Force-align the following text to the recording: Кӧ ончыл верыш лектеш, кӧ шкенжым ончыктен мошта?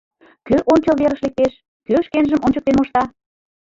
Кӧ 0.47 0.55
ончыл 0.73 0.95
верыш 1.01 1.19
лектеш, 1.25 1.51
кӧ 1.87 1.95
шкенжым 2.07 2.43
ончыктен 2.45 2.75
мошта? 2.77 3.03